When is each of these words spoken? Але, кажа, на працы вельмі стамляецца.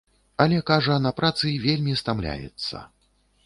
Але, 0.45 0.61
кажа, 0.69 0.95
на 1.03 1.11
працы 1.21 1.53
вельмі 1.67 1.93
стамляецца. 2.05 2.85